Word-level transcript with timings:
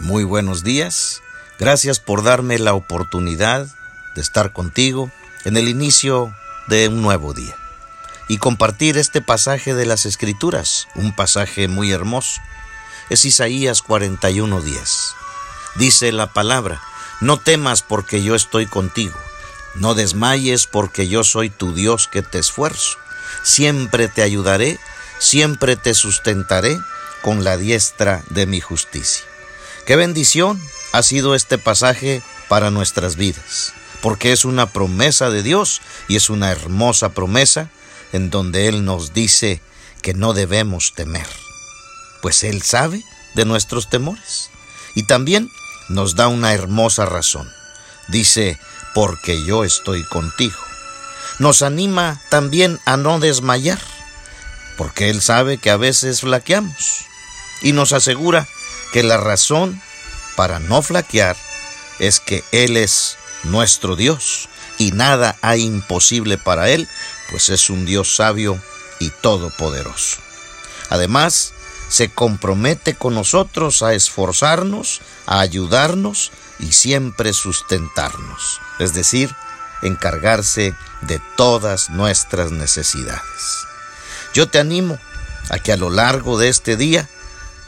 Muy 0.00 0.22
buenos 0.22 0.62
días. 0.62 1.22
Gracias 1.58 1.98
por 1.98 2.22
darme 2.22 2.58
la 2.60 2.72
oportunidad 2.72 3.66
de 4.14 4.20
estar 4.20 4.52
contigo 4.52 5.10
en 5.44 5.56
el 5.56 5.68
inicio 5.68 6.32
de 6.68 6.86
un 6.86 7.02
nuevo 7.02 7.34
día 7.34 7.56
y 8.28 8.38
compartir 8.38 8.96
este 8.96 9.20
pasaje 9.20 9.74
de 9.74 9.86
las 9.86 10.06
Escrituras, 10.06 10.86
un 10.94 11.16
pasaje 11.16 11.66
muy 11.66 11.90
hermoso. 11.90 12.40
Es 13.10 13.24
Isaías 13.24 13.82
41:10. 13.82 15.14
Dice 15.74 16.12
la 16.12 16.32
palabra, 16.32 16.80
no 17.20 17.40
temas 17.40 17.82
porque 17.82 18.22
yo 18.22 18.36
estoy 18.36 18.66
contigo, 18.66 19.18
no 19.74 19.94
desmayes 19.94 20.68
porque 20.68 21.08
yo 21.08 21.24
soy 21.24 21.50
tu 21.50 21.74
Dios 21.74 22.06
que 22.06 22.22
te 22.22 22.38
esfuerzo, 22.38 22.98
siempre 23.42 24.06
te 24.06 24.22
ayudaré, 24.22 24.78
siempre 25.18 25.74
te 25.74 25.92
sustentaré 25.92 26.78
con 27.22 27.42
la 27.42 27.56
diestra 27.56 28.22
de 28.30 28.46
mi 28.46 28.60
justicia. 28.60 29.24
Qué 29.88 29.96
bendición 29.96 30.60
ha 30.92 31.02
sido 31.02 31.34
este 31.34 31.56
pasaje 31.56 32.20
para 32.48 32.70
nuestras 32.70 33.16
vidas, 33.16 33.72
porque 34.02 34.32
es 34.32 34.44
una 34.44 34.70
promesa 34.70 35.30
de 35.30 35.42
Dios 35.42 35.80
y 36.08 36.16
es 36.16 36.28
una 36.28 36.50
hermosa 36.50 37.14
promesa 37.14 37.70
en 38.12 38.28
donde 38.28 38.68
Él 38.68 38.84
nos 38.84 39.14
dice 39.14 39.62
que 40.02 40.12
no 40.12 40.34
debemos 40.34 40.92
temer, 40.94 41.26
pues 42.20 42.44
Él 42.44 42.60
sabe 42.60 43.02
de 43.34 43.46
nuestros 43.46 43.88
temores 43.88 44.50
y 44.94 45.04
también 45.04 45.48
nos 45.88 46.16
da 46.16 46.28
una 46.28 46.52
hermosa 46.52 47.06
razón. 47.06 47.50
Dice, 48.08 48.58
porque 48.92 49.42
yo 49.46 49.64
estoy 49.64 50.04
contigo. 50.04 50.60
Nos 51.38 51.62
anima 51.62 52.20
también 52.28 52.78
a 52.84 52.98
no 52.98 53.20
desmayar, 53.20 53.80
porque 54.76 55.08
Él 55.08 55.22
sabe 55.22 55.56
que 55.56 55.70
a 55.70 55.78
veces 55.78 56.20
flaqueamos 56.20 57.06
y 57.62 57.72
nos 57.72 57.94
asegura 57.94 58.46
que 58.92 59.02
la 59.02 59.18
razón 59.18 59.80
para 60.38 60.60
no 60.60 60.82
flaquear 60.82 61.36
es 61.98 62.20
que 62.20 62.44
Él 62.52 62.76
es 62.76 63.16
nuestro 63.42 63.96
Dios 63.96 64.48
y 64.78 64.92
nada 64.92 65.36
hay 65.42 65.64
imposible 65.64 66.38
para 66.38 66.70
Él, 66.70 66.88
pues 67.28 67.48
es 67.48 67.70
un 67.70 67.84
Dios 67.84 68.14
sabio 68.14 68.56
y 69.00 69.10
todopoderoso. 69.10 70.18
Además, 70.90 71.54
se 71.88 72.10
compromete 72.10 72.94
con 72.94 73.16
nosotros 73.16 73.82
a 73.82 73.94
esforzarnos, 73.94 75.00
a 75.26 75.40
ayudarnos 75.40 76.30
y 76.60 76.70
siempre 76.70 77.32
sustentarnos, 77.32 78.60
es 78.78 78.94
decir, 78.94 79.34
encargarse 79.82 80.72
de 81.00 81.20
todas 81.36 81.90
nuestras 81.90 82.52
necesidades. 82.52 83.66
Yo 84.34 84.48
te 84.48 84.60
animo 84.60 85.00
a 85.50 85.58
que 85.58 85.72
a 85.72 85.76
lo 85.76 85.90
largo 85.90 86.38
de 86.38 86.48
este 86.48 86.76
día 86.76 87.08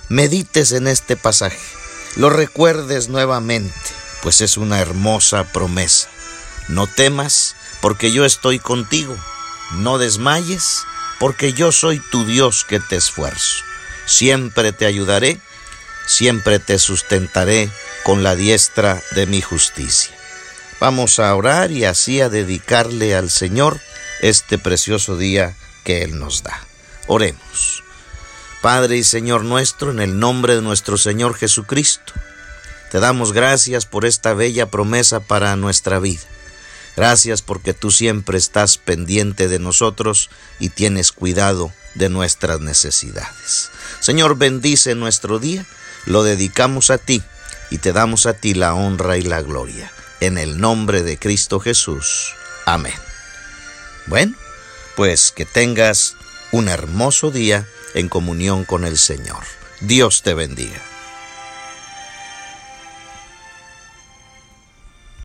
medites 0.08 0.70
en 0.70 0.86
este 0.86 1.16
pasaje, 1.16 1.79
lo 2.16 2.30
recuerdes 2.30 3.08
nuevamente, 3.08 3.74
pues 4.22 4.40
es 4.40 4.56
una 4.56 4.80
hermosa 4.80 5.44
promesa. 5.52 6.08
No 6.68 6.86
temas, 6.86 7.56
porque 7.80 8.12
yo 8.12 8.24
estoy 8.24 8.58
contigo. 8.58 9.16
No 9.72 9.98
desmayes, 9.98 10.82
porque 11.18 11.52
yo 11.52 11.72
soy 11.72 12.00
tu 12.10 12.24
Dios 12.24 12.64
que 12.64 12.80
te 12.80 12.96
esfuerzo. 12.96 13.64
Siempre 14.06 14.72
te 14.72 14.86
ayudaré, 14.86 15.38
siempre 16.06 16.58
te 16.58 16.78
sustentaré 16.78 17.70
con 18.02 18.22
la 18.22 18.34
diestra 18.34 19.00
de 19.12 19.26
mi 19.26 19.40
justicia. 19.40 20.14
Vamos 20.80 21.18
a 21.18 21.34
orar 21.34 21.70
y 21.70 21.84
así 21.84 22.20
a 22.20 22.28
dedicarle 22.28 23.14
al 23.14 23.30
Señor 23.30 23.80
este 24.20 24.58
precioso 24.58 25.16
día 25.16 25.54
que 25.84 26.02
Él 26.02 26.18
nos 26.18 26.42
da. 26.42 26.58
Oremos. 27.06 27.84
Padre 28.60 28.98
y 28.98 29.04
Señor 29.04 29.44
nuestro, 29.44 29.90
en 29.90 30.00
el 30.00 30.18
nombre 30.18 30.54
de 30.54 30.62
nuestro 30.62 30.98
Señor 30.98 31.34
Jesucristo, 31.34 32.12
te 32.90 33.00
damos 33.00 33.32
gracias 33.32 33.86
por 33.86 34.04
esta 34.04 34.34
bella 34.34 34.66
promesa 34.66 35.20
para 35.20 35.56
nuestra 35.56 35.98
vida. 35.98 36.20
Gracias 36.94 37.40
porque 37.40 37.72
tú 37.72 37.90
siempre 37.90 38.36
estás 38.36 38.76
pendiente 38.76 39.48
de 39.48 39.58
nosotros 39.58 40.28
y 40.58 40.68
tienes 40.68 41.12
cuidado 41.12 41.72
de 41.94 42.10
nuestras 42.10 42.60
necesidades. 42.60 43.70
Señor, 44.00 44.36
bendice 44.36 44.94
nuestro 44.94 45.38
día, 45.38 45.64
lo 46.04 46.22
dedicamos 46.22 46.90
a 46.90 46.98
ti 46.98 47.22
y 47.70 47.78
te 47.78 47.94
damos 47.94 48.26
a 48.26 48.34
ti 48.34 48.52
la 48.52 48.74
honra 48.74 49.16
y 49.16 49.22
la 49.22 49.40
gloria. 49.40 49.90
En 50.20 50.36
el 50.36 50.60
nombre 50.60 51.02
de 51.02 51.18
Cristo 51.18 51.60
Jesús. 51.60 52.34
Amén. 52.66 52.94
Bueno, 54.06 54.36
pues 54.96 55.32
que 55.32 55.46
tengas 55.46 56.16
un 56.52 56.68
hermoso 56.68 57.30
día 57.30 57.66
en 57.94 58.08
comunión 58.08 58.64
con 58.64 58.84
el 58.84 58.98
Señor. 58.98 59.44
Dios 59.80 60.22
te 60.22 60.34
bendiga. 60.34 60.89